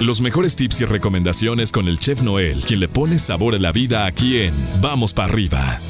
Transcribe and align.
Los 0.00 0.20
mejores 0.20 0.54
tips 0.54 0.82
y 0.82 0.84
recomendaciones 0.84 1.72
con 1.72 1.88
el 1.88 1.98
chef 1.98 2.22
Noel, 2.22 2.62
quien 2.64 2.78
le 2.78 2.86
pone 2.86 3.18
sabor 3.18 3.56
a 3.56 3.58
la 3.58 3.72
vida 3.72 4.06
aquí 4.06 4.42
en 4.42 4.54
Vamos 4.80 5.12
para 5.12 5.28
arriba. 5.28 5.80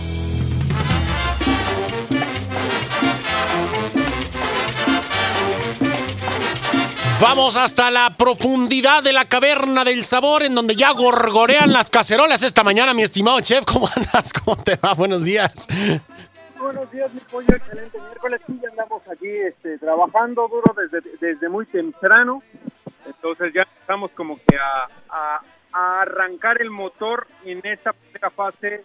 Vamos 7.21 7.59
hasta 7.59 7.91
la 7.91 8.17
profundidad 8.17 9.03
de 9.03 9.13
la 9.13 9.27
caverna 9.27 9.85
del 9.85 10.03
sabor, 10.05 10.43
en 10.43 10.55
donde 10.55 10.75
ya 10.75 10.93
gorgorean 10.93 11.75
las 11.75 11.91
cacerolas 11.91 12.43
esta 12.43 12.65
mañana, 12.65 12.95
mi 12.95 13.03
estimado 13.03 13.39
chef. 13.43 13.67
¿Cómo 13.67 13.91
andas? 13.95 14.33
¿Cómo 14.33 14.57
te 14.57 14.77
va? 14.77 14.95
Buenos 14.95 15.25
días. 15.25 15.69
Buenos 16.59 16.91
días, 16.91 17.13
mi 17.13 17.21
pollo. 17.31 17.55
Excelente 17.55 17.99
miércoles. 18.01 18.41
Sí, 18.47 18.59
ya 18.63 18.71
andamos 18.71 19.03
aquí 19.13 19.29
este, 19.29 19.77
trabajando 19.77 20.49
duro 20.49 20.75
desde, 20.75 21.11
desde 21.21 21.49
muy 21.51 21.67
temprano. 21.67 22.43
Entonces 23.09 23.53
ya 23.55 23.63
estamos 23.81 24.11
como 24.13 24.37
que 24.37 24.57
a, 24.57 24.89
a- 25.11 25.41
a 25.73 26.01
arrancar 26.03 26.63
el 26.63 26.71
motor 26.71 27.27
en 27.45 27.61
esta 27.65 27.93
primera 27.93 28.31
fase 28.31 28.83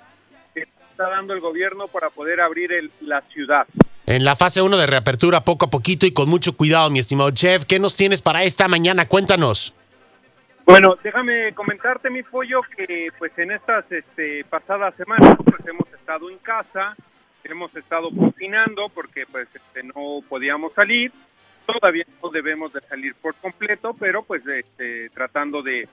que 0.54 0.62
está 0.62 1.10
dando 1.10 1.34
el 1.34 1.40
gobierno 1.40 1.88
para 1.88 2.10
poder 2.10 2.42
abrir 2.42 2.72
el- 2.74 2.92
la 3.02 3.22
ciudad. 3.22 3.66
En 4.06 4.26
la 4.26 4.36
fase 4.36 4.62
1 4.62 4.78
de 4.78 4.86
reapertura, 4.86 5.46
poco 5.46 5.66
a 5.66 5.70
poquito 5.70 6.06
y 6.06 6.12
con 6.14 6.28
mucho 6.30 6.58
cuidado, 6.58 6.90
mi 6.90 7.00
estimado 7.00 7.32
chef. 7.32 7.64
¿Qué 7.66 7.80
nos 7.80 7.96
tienes 7.96 8.22
para 8.22 8.44
esta 8.44 8.68
mañana? 8.68 9.08
Cuéntanos. 9.08 9.74
Bueno, 10.66 10.96
déjame 11.04 11.54
comentarte, 11.54 12.10
mi 12.10 12.24
pollo, 12.24 12.62
que 12.76 13.10
pues 13.18 13.32
en 13.38 13.52
estas 13.52 13.90
este, 13.92 14.44
pasadas 14.46 14.94
semanas 14.96 15.36
pues 15.46 15.66
hemos 15.68 15.88
estado 15.94 16.30
en 16.30 16.38
casa, 16.40 16.96
hemos 17.44 17.76
estado 17.76 18.10
cocinando 18.18 18.88
porque 18.90 19.26
pues 19.30 19.48
este, 19.54 19.84
no 19.84 20.20
podíamos 20.28 20.74
salir, 20.74 21.12
todavía 21.66 22.06
no 22.22 22.30
debemos 22.30 22.72
de 22.74 22.82
salir 22.82 23.16
por 23.16 23.36
completo, 23.36 23.94
pero 24.00 24.24
pues 24.24 24.46
este, 24.48 25.10
tratando 25.12 25.62
de, 25.62 25.88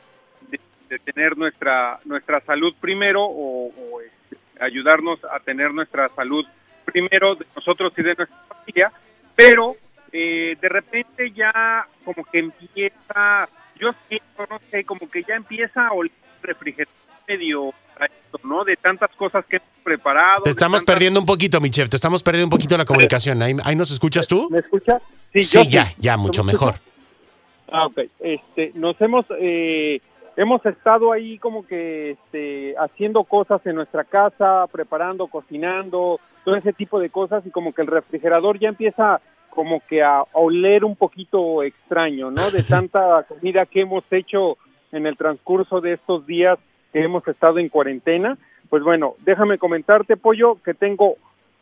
de- 0.51 0.61
de 0.89 0.99
tener 0.99 1.37
nuestra 1.39 2.01
nuestra 2.05 2.41
salud 2.41 2.75
primero 2.81 3.23
o, 3.25 3.67
o, 3.69 4.01
este, 4.01 4.37
ayudarnos 4.61 5.21
a 5.25 5.39
tener 5.41 5.73
nuestra 5.73 6.09
salud 6.11 6.45
primero 6.85 7.37
de 7.37 7.47
nosotros 7.55 7.93
y 7.97 8.03
de 8.03 8.15
nuestra 8.17 8.37
familia, 8.49 8.91
pero 9.37 9.77
eh, 10.13 10.57
de 10.61 10.69
repente 10.69 11.31
ya 11.31 11.87
como 12.05 12.25
que 12.25 12.41
empieza, 12.41 13.49
yo 13.79 13.91
siento, 14.09 14.47
no 14.51 14.61
sé, 14.71 14.85
como 14.85 15.09
que 15.09 15.23
ya 15.23 15.37
empieza 15.37 15.87
a 15.87 15.93
oler 15.93 16.11
refrigerador 16.43 16.93
medio 17.29 17.69
a 17.97 18.07
esto, 18.07 18.41
¿no? 18.43 18.65
De 18.65 18.75
tantas 18.77 19.11
cosas 19.15 19.45
que 19.47 19.57
hemos 19.57 19.69
preparado. 19.85 20.43
Te 20.43 20.51
estamos 20.51 20.81
tantas- 20.81 20.95
perdiendo 20.95 21.21
un 21.21 21.27
poquito, 21.27 21.61
mi 21.61 21.71
chef. 21.71 21.89
Te 21.89 21.95
estamos 21.97 22.25
perdiendo 22.25 22.47
un 22.47 22.51
poquito 22.51 22.77
la 22.77 22.85
comunicación. 22.85 23.41
¿Ahí, 23.43 23.55
ahí 23.63 23.77
nos 23.77 23.93
escuchas 23.93 24.27
tú? 24.27 24.49
¿Me 24.51 24.59
escucha? 24.59 25.01
Sí, 25.33 25.43
yo 25.43 25.63
ya, 25.63 25.87
ya, 25.99 26.17
mucho 26.17 26.43
¿Me 26.43 26.53
mejor. 26.53 26.75
Ah, 27.71 27.87
ok. 27.87 28.01
Este, 28.19 28.73
nos 28.75 29.01
hemos, 29.01 29.25
eh, 29.39 30.01
hemos 30.37 30.65
estado 30.67 31.13
ahí 31.13 31.39
como 31.39 31.67
que 31.67 32.13
este, 32.13 32.75
haciendo 32.77 33.25
cosas 33.25 33.65
en 33.65 33.77
nuestra 33.77 34.05
casa, 34.05 34.67
preparando, 34.73 35.29
cocinando, 35.29 36.19
todo 36.45 36.57
ese 36.57 36.73
tipo 36.73 36.99
de 36.99 37.11
cosas 37.11 37.45
y 37.47 37.51
como 37.51 37.73
que 37.73 37.83
el 37.83 37.89
refrigerador 37.89 38.59
ya 38.59 38.69
empieza 38.69 39.21
como 39.51 39.81
que 39.89 40.03
a, 40.03 40.21
a 40.21 40.27
oler 40.33 40.85
un 40.85 40.97
poquito 40.97 41.63
extraño, 41.63 42.31
¿no? 42.31 42.51
De 42.51 42.63
tanta 42.69 43.25
comida 43.25 43.67
que 43.67 43.83
hemos 43.83 44.05
hecho 44.11 44.57
en 44.93 45.07
el 45.07 45.17
transcurso 45.17 45.81
de 45.81 45.95
estos 45.95 46.27
días 46.27 46.59
que 46.93 47.03
hemos 47.03 47.27
estado 47.29 47.59
en 47.59 47.69
cuarentena. 47.69 48.37
Pues 48.69 48.83
bueno, 48.83 49.15
déjame 49.21 49.59
comentarte, 49.59 50.17
Pollo, 50.17 50.59
que 50.65 50.75
tengo 50.75 51.17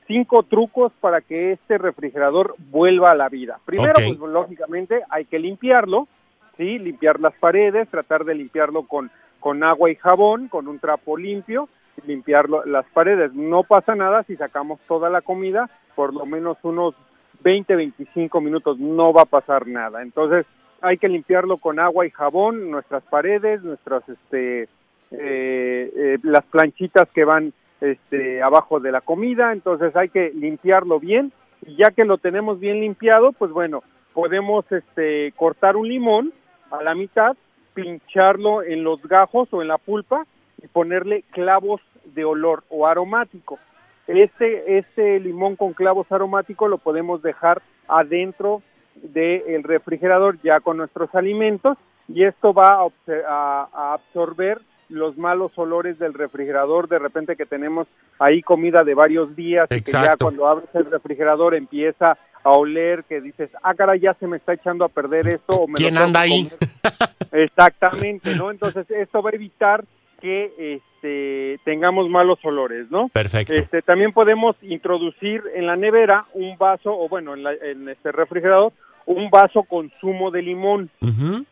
cinco 0.09 0.43
trucos 0.43 0.93
para 1.01 1.21
que 1.21 1.53
este 1.53 1.79
refrigerador 1.79 2.57
vuelva 2.71 3.13
a 3.13 3.15
la 3.15 3.29
vida. 3.29 3.61
Primero, 3.65 3.95
pues 3.95 4.19
lógicamente 4.19 5.03
hay 5.11 5.27
que 5.27 5.39
limpiarlo, 5.39 6.09
¿sí? 6.57 6.79
Limpiar 6.79 7.21
las 7.21 7.35
paredes, 7.35 7.89
tratar 7.89 8.25
de 8.25 8.35
limpiarlo 8.35 8.85
con, 8.85 9.11
con 9.39 9.63
agua 9.63 9.91
y 9.91 9.95
jabón, 9.95 10.49
con 10.49 10.67
un 10.67 10.81
trapo 10.81 11.17
limpio, 11.17 11.69
limpiar 12.07 12.49
las 12.49 12.87
paredes. 12.87 13.33
No 13.35 13.63
pasa 13.63 13.95
nada 13.95 14.25
si 14.25 14.35
sacamos 14.37 14.81
toda 14.89 15.11
la 15.11 15.21
comida, 15.21 15.71
por 15.95 16.13
lo 16.15 16.27
menos 16.27 16.57
unos 16.63 16.95
20, 17.41 17.77
25 17.77 18.41
minutos, 18.41 18.79
no 18.79 19.13
va 19.13 19.23
a 19.23 19.27
pasar 19.27 19.69
nada. 19.69 20.03
Entonces, 20.03 20.47
hay 20.81 20.97
que 20.97 21.09
limpiarlo 21.09 21.59
con 21.59 21.79
agua 21.79 22.07
y 22.07 22.11
jabón, 22.11 22.71
nuestras 22.71 23.03
paredes, 23.05 23.63
nuestras, 23.63 24.09
este, 24.09 24.63
eh, 24.63 24.69
eh, 25.11 26.19
las 26.23 26.45
planchitas 26.47 27.09
que 27.15 27.25
van 27.25 27.53
este, 27.81 28.43
abajo 28.43 28.81
de 28.81 28.93
la 28.93 29.01
comida, 29.01 29.53
entonces 29.53 29.95
hay 29.97 30.09
que 30.09 30.31
limpiarlo 30.35 31.01
bien 31.01 31.33
y 31.67 31.77
ya 31.77 31.91
que 31.91 32.05
lo 32.05 32.19
tenemos 32.19 32.61
bien 32.61 32.81
limpiado, 32.81 33.33
pues 33.33 33.51
bueno, 33.51 33.83
podemos 34.15 34.71
este, 34.73 35.33
cortar 35.37 35.77
un 35.77 35.89
limón 35.89 36.33
a 36.71 36.83
la 36.83 36.95
mitad, 36.95 37.37
pincharlo 37.75 38.63
en 38.63 38.85
los 38.85 39.03
gajos 39.03 39.49
o 39.53 39.63
en 39.63 39.69
la 39.69 39.79
pulpa 39.79 40.27
y 40.63 40.67
ponerle 40.67 41.23
clavos 41.31 41.81
de 42.05 42.25
olor 42.25 42.65
o 42.69 42.87
aromático. 42.87 43.59
Este, 44.07 44.79
este 44.79 45.21
limón 45.21 45.57
con 45.57 45.75
clavos 45.75 46.11
aromáticos 46.11 46.71
lo 46.71 46.79
podemos 46.79 47.23
dejar 47.23 47.63
adentro 47.87 48.63
del 48.95 49.63
refrigerador 49.63 50.41
ya 50.43 50.61
con 50.61 50.79
nuestros 50.79 51.15
alimentos 51.15 51.77
y 52.09 52.25
esto 52.25 52.55
va 52.55 52.89
a, 53.29 53.93
absorber 53.95 54.61
los 54.89 55.17
malos 55.19 55.53
olores 55.57 55.99
del 55.99 56.15
refrigerador 56.15 56.89
de 56.89 56.99
repente 56.99 57.37
que 57.37 57.47
tenemos 57.47 57.87
ahí 58.19 58.43
comida 58.43 58.85
de 58.85 58.95
varios 58.95 59.35
días 59.37 59.67
y 59.71 59.81
que 59.83 59.93
ya 59.93 60.01
Exacto. 60.01 60.25
cuando 60.27 60.47
abres 60.49 60.69
el 60.75 60.91
refrigerador 60.91 61.55
empieza 61.55 62.17
a 62.45 62.51
oler 62.53 63.05
que 63.05 63.21
dices 63.21 63.51
ah 63.63 63.75
caray 63.75 64.01
ya 64.01 64.15
se 64.15 64.27
me 64.27 64.37
está 64.39 64.55
echando 64.55 64.85
a 64.85 64.89
perder 64.89 65.29
esto 65.29 65.55
o 65.57 65.67
me 65.67 65.73
lo 65.73 65.77
¿Quién 65.77 65.95
tengo 65.95 66.07
anda 66.07 66.21
ahí? 66.21 66.49
exactamente 67.33 68.35
no 68.37 68.51
entonces 68.51 68.91
esto 68.91 69.23
va 69.23 69.31
a 69.31 69.35
evitar 69.35 69.85
que 70.21 70.53
este 70.75 71.61
tengamos 71.65 72.09
malos 72.09 72.39
olores 72.45 72.91
no 72.91 73.09
Perfecto. 73.09 73.55
este, 73.55 73.83
también 73.83 74.13
podemos 74.13 74.57
introducir 74.63 75.43
en 75.55 75.67
la 75.67 75.77
nevera 75.77 76.25
un 76.35 76.57
vaso, 76.59 76.93
o 76.93 77.09
bueno, 77.09 77.35
en, 77.35 77.45
la- 77.45 77.55
en 77.55 77.89
este 77.89 78.11
refrigerador, 78.11 78.73
un 79.09 79.31
vaso 79.31 79.63
con 79.63 79.91
zumo 80.01 80.31
de 80.31 80.43
limón, 80.43 80.91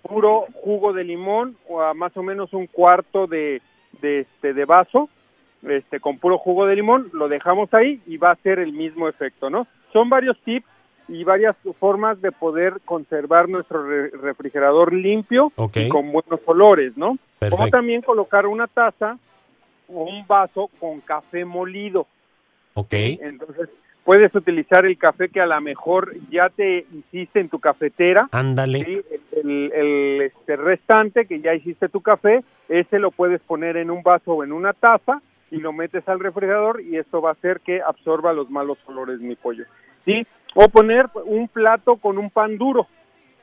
puro 0.02 0.44
jugo 0.52 0.92
de 0.92 1.04
limón, 1.04 1.56
o 1.68 1.80
a 1.80 1.94
más 1.94 2.14
o 2.16 2.22
menos 2.22 2.52
un 2.52 2.66
cuarto 2.66 3.26
de, 3.26 3.62
de, 4.02 4.20
este, 4.20 4.52
de 4.52 4.64
vaso, 4.66 5.08
este, 5.62 5.98
con 5.98 6.18
puro 6.18 6.36
jugo 6.36 6.66
de 6.66 6.76
limón, 6.76 7.08
lo 7.14 7.28
dejamos 7.28 7.72
ahí 7.72 8.00
y 8.06 8.18
va 8.18 8.32
a 8.32 8.36
ser 8.36 8.58
el 8.58 8.72
mismo 8.72 9.08
efecto, 9.08 9.48
¿no? 9.48 9.66
Son 9.92 10.10
varios 10.10 10.38
tips 10.40 10.66
y 11.08 11.24
varias 11.24 11.56
formas 11.80 12.20
de 12.20 12.30
poder 12.30 12.74
conservar 12.84 13.48
nuestro 13.48 13.86
re- 13.88 14.10
refrigerador 14.10 14.92
limpio 14.92 15.50
y 15.74 15.88
con 15.88 16.12
buenos 16.12 16.40
olores, 16.44 16.94
¿no? 16.96 17.06
Como 17.08 17.18
Perfecto. 17.38 17.70
también 17.70 18.02
colocar 18.02 18.46
una 18.46 18.66
taza 18.66 19.18
o 19.88 20.04
un 20.04 20.26
vaso 20.26 20.68
con 20.78 21.00
café 21.00 21.44
molido. 21.46 22.06
Ok. 22.74 22.92
Entonces, 22.92 23.70
puedes 24.06 24.32
utilizar 24.36 24.86
el 24.86 24.96
café 24.96 25.28
que 25.28 25.40
a 25.40 25.46
lo 25.46 25.60
mejor 25.60 26.14
ya 26.30 26.48
te 26.48 26.86
hiciste 26.92 27.40
en 27.40 27.48
tu 27.48 27.58
cafetera. 27.58 28.28
Ándale. 28.30 28.84
¿sí? 28.84 29.02
El, 29.32 29.72
el, 29.74 30.20
este, 30.22 30.54
restante 30.54 31.26
que 31.26 31.40
ya 31.40 31.52
hiciste 31.52 31.88
tu 31.88 32.00
café, 32.00 32.44
ese 32.68 33.00
lo 33.00 33.10
puedes 33.10 33.40
poner 33.42 33.76
en 33.76 33.90
un 33.90 34.04
vaso 34.04 34.32
o 34.32 34.44
en 34.44 34.52
una 34.52 34.72
taza 34.72 35.20
y 35.50 35.56
lo 35.56 35.72
metes 35.72 36.08
al 36.08 36.20
refrigerador 36.20 36.80
y 36.80 36.96
esto 36.96 37.20
va 37.20 37.30
a 37.30 37.32
hacer 37.32 37.60
que 37.60 37.82
absorba 37.82 38.32
los 38.32 38.48
malos 38.48 38.78
olores 38.86 39.18
mi 39.20 39.34
pollo. 39.34 39.64
¿sí? 40.04 40.24
O 40.54 40.68
poner 40.68 41.06
un 41.24 41.48
plato 41.48 41.96
con 41.96 42.16
un 42.16 42.30
pan 42.30 42.56
duro. 42.58 42.86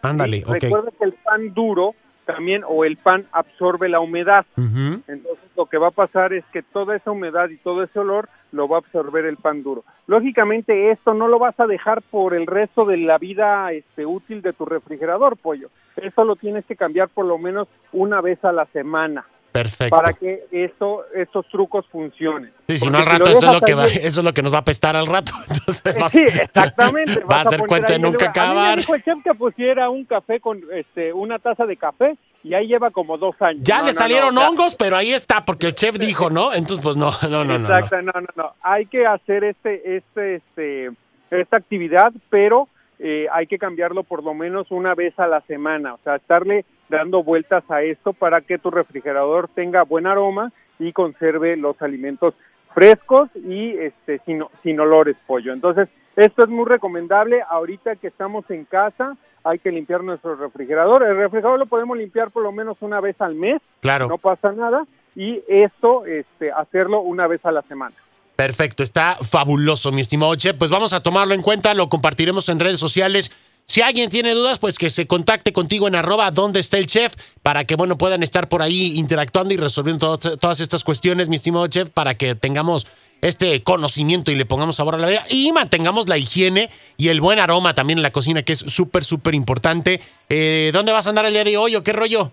Ándale. 0.01 0.37
¿sí? 0.37 0.45
Ok. 0.47 0.53
Recuerda 0.61 0.91
que 0.97 1.05
el 1.05 1.13
pan 1.13 1.53
duro 1.53 1.93
también 2.25 2.63
o 2.65 2.85
el 2.85 2.95
pan 2.95 3.25
absorbe 3.33 3.89
la 3.89 3.99
humedad. 3.99 4.45
Entonces 4.55 5.49
lo 5.57 5.65
que 5.65 5.77
va 5.77 5.89
a 5.89 5.91
pasar 5.91 6.31
es 6.31 6.45
que 6.53 6.63
toda 6.63 6.95
esa 6.95 7.11
humedad 7.11 7.49
y 7.49 7.57
todo 7.57 7.83
ese 7.83 7.99
olor 7.99 8.29
lo 8.53 8.67
va 8.67 8.77
a 8.77 8.79
absorber 8.79 9.25
el 9.25 9.37
pan 9.37 9.63
duro. 9.63 9.83
Lógicamente 10.07 10.91
esto 10.91 11.13
no 11.13 11.27
lo 11.27 11.39
vas 11.39 11.59
a 11.59 11.67
dejar 11.67 12.01
por 12.03 12.33
el 12.33 12.47
resto 12.47 12.85
de 12.85 12.97
la 12.97 13.17
vida 13.17 13.71
este, 13.73 14.05
útil 14.05 14.41
de 14.41 14.53
tu 14.53 14.63
refrigerador, 14.63 15.35
pollo. 15.35 15.69
Esto 15.97 16.23
lo 16.23 16.37
tienes 16.37 16.65
que 16.65 16.77
cambiar 16.77 17.09
por 17.09 17.25
lo 17.25 17.37
menos 17.37 17.67
una 17.91 18.21
vez 18.21 18.43
a 18.45 18.51
la 18.51 18.65
semana 18.67 19.25
Perfecto. 19.53 19.95
para 19.95 20.11
que 20.13 20.43
esto, 20.51 21.05
estos 21.15 21.47
trucos 21.47 21.85
funcionen. 21.89 22.51
Sí, 22.67 22.77
si 22.79 22.89
no 22.89 22.97
al 22.97 23.05
rato 23.05 23.29
eso 23.29 23.47
es 23.47 23.53
lo 23.53 23.61
que 23.61 23.73
va, 23.75 23.85
eso 23.85 24.19
es 24.19 24.23
lo 24.25 24.33
que 24.33 24.41
nos 24.41 24.51
va 24.51 24.57
a 24.57 24.61
apestar 24.61 24.95
al 24.97 25.07
rato. 25.07 25.31
Entonces 25.49 25.95
vas- 25.97 26.11
Sí, 26.11 26.23
exactamente. 26.23 27.23
Va 27.31 27.41
a 27.41 27.49
ser 27.49 27.61
cuenta 27.61 27.93
de 27.93 27.99
nunca 27.99 28.25
A 28.25 28.29
mí 28.29 28.31
acabar. 28.31 28.75
me 28.75 28.81
dijo 28.81 28.95
el 28.95 29.03
chef 29.03 29.17
que 29.23 29.33
pusiera 29.35 29.89
un 29.89 30.03
café 30.05 30.39
con 30.41 30.59
este, 30.73 31.13
una 31.13 31.39
taza 31.39 31.65
de 31.65 31.77
café 31.77 32.17
y 32.43 32.53
ahí 32.55 32.67
lleva 32.67 32.91
como 32.91 33.17
dos 33.17 33.35
años. 33.41 33.61
Ya 33.63 33.77
No, 33.79 33.85
le 33.85 33.93
no, 33.93 33.99
salieron 33.99 34.35
no, 34.35 34.41
ya- 34.41 34.49
hongos, 34.49 34.75
pero 34.75 34.97
ahí 34.97 35.11
está, 35.13 35.45
porque 35.45 35.67
el 35.67 35.73
chef 35.75 35.97
dijo, 35.97 36.29
¿no? 36.29 36.51
Entonces, 36.53 36.79
pues 36.83 36.97
no, 36.97 37.11
no, 37.29 37.45
no, 37.45 37.57
no. 37.57 37.59
no. 37.59 37.65
Exacto, 37.77 38.01
no, 38.01 38.11
no, 38.13 38.27
no. 38.35 38.53
Hay 38.61 38.87
que 38.87 39.05
hacer 39.05 39.43
este, 39.45 39.97
este, 39.97 40.35
este, 40.35 40.91
esta 41.31 41.57
actividad, 41.57 42.11
pero 42.29 42.67
eh, 42.99 43.27
hay 43.31 43.47
que 43.47 43.57
cambiarlo 43.57 44.03
por 44.03 44.23
lo 44.23 44.33
menos 44.33 44.67
una 44.71 44.93
vez 44.95 45.17
a 45.19 45.27
la 45.27 45.41
semana. 45.41 45.93
O 45.93 45.99
sea, 46.03 46.15
estarle 46.15 46.65
dando 46.97 47.23
vueltas 47.23 47.63
a 47.69 47.81
esto 47.81 48.13
para 48.13 48.41
que 48.41 48.57
tu 48.57 48.71
refrigerador 48.71 49.49
tenga 49.53 49.83
buen 49.83 50.07
aroma 50.07 50.51
y 50.79 50.91
conserve 50.93 51.55
los 51.57 51.81
alimentos 51.81 52.33
frescos 52.73 53.29
y 53.35 53.71
este 53.77 54.19
sin, 54.25 54.43
sin 54.63 54.79
olores 54.79 55.15
pollo. 55.27 55.53
Entonces, 55.53 55.87
esto 56.15 56.43
es 56.43 56.49
muy 56.49 56.65
recomendable 56.65 57.41
ahorita 57.49 57.95
que 57.97 58.07
estamos 58.07 58.49
en 58.49 58.65
casa. 58.65 59.15
hay 59.45 59.59
que 59.59 59.71
limpiar 59.71 60.03
nuestro 60.03 60.35
refrigerador. 60.35 61.03
El 61.03 61.17
refrigerador 61.17 61.59
lo 61.59 61.65
podemos 61.65 61.97
limpiar 61.97 62.31
por 62.31 62.43
lo 62.43 62.51
menos 62.53 62.77
una 62.79 63.01
vez 63.01 63.19
al 63.19 63.35
mes, 63.35 63.61
Claro. 63.81 64.07
no 64.07 64.17
pasa 64.17 64.53
nada, 64.53 64.85
y 65.15 65.41
esto, 65.49 66.05
este, 66.05 66.49
hacerlo 66.51 67.01
una 67.01 67.27
vez 67.27 67.45
a 67.45 67.51
la 67.51 67.61
semana. 67.63 67.93
Perfecto, 68.37 68.81
está 68.83 69.15
fabuloso, 69.15 69.91
mi 69.91 70.01
estimado 70.01 70.33
Chef. 70.35 70.55
Pues 70.57 70.71
vamos 70.71 70.93
a 70.93 71.03
tomarlo 71.03 71.33
en 71.35 71.41
cuenta, 71.41 71.73
lo 71.73 71.89
compartiremos 71.89 72.47
en 72.49 72.59
redes 72.59 72.79
sociales. 72.79 73.31
Si 73.65 73.81
alguien 73.81 74.09
tiene 74.09 74.33
dudas, 74.33 74.59
pues 74.59 74.77
que 74.77 74.89
se 74.89 75.07
contacte 75.07 75.53
contigo 75.53 75.87
en 75.87 75.95
arroba 75.95 76.29
donde 76.31 76.59
está 76.59 76.77
el 76.77 76.85
chef 76.85 77.13
para 77.41 77.63
que, 77.63 77.75
bueno, 77.75 77.97
puedan 77.97 78.21
estar 78.21 78.49
por 78.49 78.61
ahí 78.61 78.97
interactuando 78.97 79.53
y 79.53 79.57
resolviendo 79.57 80.17
to- 80.17 80.37
todas 80.37 80.59
estas 80.59 80.83
cuestiones, 80.83 81.29
mi 81.29 81.35
estimado 81.37 81.65
chef, 81.67 81.89
para 81.89 82.15
que 82.15 82.35
tengamos 82.35 82.87
este 83.21 83.63
conocimiento 83.63 84.31
y 84.31 84.35
le 84.35 84.45
pongamos 84.45 84.75
sabor 84.75 84.95
a 84.95 84.97
la 84.97 85.07
vida 85.07 85.23
y 85.29 85.51
mantengamos 85.53 86.09
la 86.09 86.17
higiene 86.17 86.69
y 86.97 87.07
el 87.07 87.21
buen 87.21 87.39
aroma 87.39 87.73
también 87.73 87.99
en 87.99 88.03
la 88.03 88.11
cocina, 88.11 88.43
que 88.43 88.51
es 88.51 88.59
súper, 88.59 89.05
súper 89.05 89.33
importante. 89.33 90.01
Eh, 90.29 90.71
¿Dónde 90.73 90.91
vas 90.91 91.07
a 91.07 91.11
andar 91.11 91.25
el 91.25 91.33
día 91.33 91.45
de 91.45 91.55
hoy 91.55 91.75
o 91.77 91.83
qué 91.83 91.93
rollo? 91.93 92.31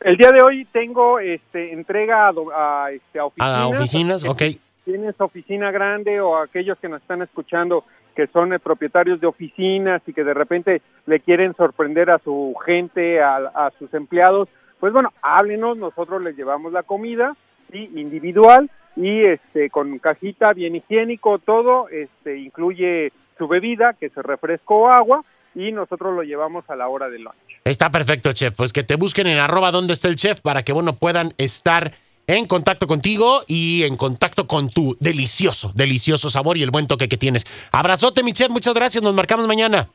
El 0.00 0.16
día 0.16 0.30
de 0.30 0.42
hoy 0.42 0.64
tengo 0.72 1.18
este, 1.18 1.72
entrega 1.72 2.28
a, 2.28 2.90
este, 2.92 3.18
a 3.18 3.24
oficinas. 3.26 3.54
A 3.56 3.66
oficinas, 3.68 4.24
ok. 4.24 4.42
Tienes 4.84 5.14
oficina 5.18 5.70
grande 5.70 6.20
o 6.20 6.36
aquellos 6.36 6.78
que 6.78 6.88
nos 6.88 7.02
están 7.02 7.22
escuchando 7.22 7.84
que 8.14 8.26
son 8.28 8.52
eh, 8.52 8.58
propietarios 8.58 9.20
de 9.20 9.26
oficinas 9.26 10.02
y 10.06 10.12
que 10.12 10.24
de 10.24 10.34
repente 10.34 10.82
le 11.06 11.20
quieren 11.20 11.54
sorprender 11.54 12.10
a 12.10 12.18
su 12.18 12.54
gente, 12.64 13.20
a, 13.20 13.70
sus 13.78 13.92
empleados, 13.94 14.48
pues 14.80 14.92
bueno, 14.92 15.10
háblenos, 15.22 15.76
nosotros 15.76 16.22
les 16.22 16.36
llevamos 16.36 16.72
la 16.72 16.82
comida, 16.82 17.36
sí, 17.70 17.90
individual 17.94 18.70
y 18.96 19.24
este 19.24 19.70
con 19.70 19.98
cajita 19.98 20.52
bien 20.52 20.76
higiénico, 20.76 21.38
todo, 21.38 21.88
este 21.88 22.38
incluye 22.38 23.12
su 23.38 23.48
bebida, 23.48 23.94
que 23.94 24.06
es 24.06 24.14
refresco 24.14 24.76
o 24.76 24.88
agua, 24.88 25.24
y 25.54 25.72
nosotros 25.72 26.14
lo 26.14 26.22
llevamos 26.22 26.68
a 26.68 26.76
la 26.76 26.88
hora 26.88 27.08
del 27.08 27.22
lunch. 27.24 27.36
Está 27.64 27.90
perfecto, 27.90 28.32
chef. 28.32 28.54
Pues 28.56 28.72
que 28.72 28.82
te 28.82 28.96
busquen 28.96 29.26
en 29.26 29.38
arroba 29.38 29.70
donde 29.70 29.92
está 29.92 30.08
el 30.08 30.16
chef 30.16 30.40
para 30.40 30.62
que, 30.62 30.72
bueno, 30.72 30.94
puedan 30.94 31.32
estar 31.38 31.92
en 32.26 32.46
contacto 32.46 32.86
contigo 32.86 33.40
y 33.46 33.84
en 33.84 33.96
contacto 33.96 34.46
con 34.46 34.68
tu 34.68 34.96
delicioso, 35.00 35.72
delicioso 35.74 36.28
sabor 36.28 36.56
y 36.56 36.62
el 36.62 36.70
buen 36.70 36.86
toque 36.86 37.08
que 37.08 37.16
tienes. 37.16 37.44
Abrazote, 37.72 38.22
mi 38.22 38.32
chef. 38.32 38.50
Muchas 38.50 38.74
gracias. 38.74 39.02
Nos 39.02 39.14
marcamos 39.14 39.46
mañana. 39.46 39.88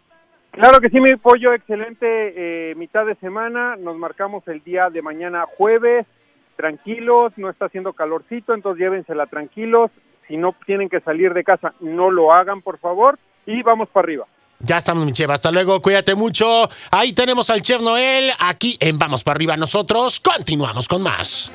Claro 0.52 0.80
que 0.80 0.90
sí, 0.90 1.00
mi 1.00 1.16
pollo, 1.18 1.54
excelente 1.54 2.02
eh, 2.72 2.76
mitad 2.76 3.06
de 3.06 3.16
semana. 3.16 3.76
Nos 3.76 3.96
marcamos 3.96 4.48
el 4.48 4.64
día 4.64 4.90
de 4.90 5.02
mañana 5.02 5.46
jueves, 5.58 6.08
tranquilos, 6.56 7.32
no 7.38 7.50
está 7.50 7.66
haciendo 7.66 7.94
calorcito, 7.94 8.54
entonces 8.54 8.82
llévensela 8.82 9.28
tranquilos. 9.28 9.92
Si 10.28 10.36
no 10.36 10.56
tienen 10.66 10.90
que 10.90 11.00
salir 11.02 11.34
de 11.34 11.44
casa, 11.44 11.74
no 11.80 12.10
lo 12.10 12.34
hagan, 12.34 12.62
por 12.62 12.80
favor, 12.80 13.20
y 13.46 13.62
vamos 13.62 13.88
para 13.90 14.06
arriba. 14.06 14.26
Ya 14.60 14.78
estamos, 14.78 15.06
mi 15.06 15.14
chef. 15.14 15.30
Hasta 15.30 15.52
luego. 15.52 15.82
Cuídate 15.82 16.16
mucho. 16.16 16.68
Ahí 16.92 17.14
tenemos 17.14 17.50
al 17.50 17.62
chef 17.62 17.80
Noel. 17.82 18.32
Aquí 18.40 18.76
en 18.80 18.98
Vamos 18.98 19.24
para 19.24 19.38
arriba. 19.38 19.56
Nosotros 19.56 20.20
continuamos 20.20 20.88
con 20.88 21.04
más. 21.04 21.52